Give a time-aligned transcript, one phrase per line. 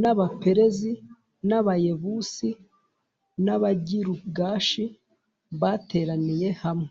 [0.00, 0.92] n Abaperizi
[1.48, 2.48] n Abayebusi
[3.44, 4.84] n Abagirugashi
[5.60, 6.90] bateraniye hamwe